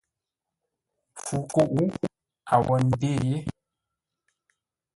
Mpfu 1.11 1.37
kúʼ 1.51 1.91
a 2.53 2.55
wó 2.65 2.75
ndê 2.85 3.11
yé. 3.27 3.37